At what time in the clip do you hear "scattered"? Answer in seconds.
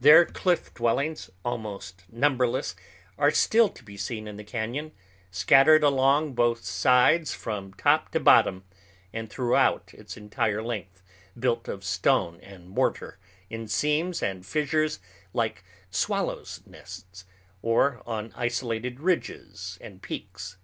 5.30-5.82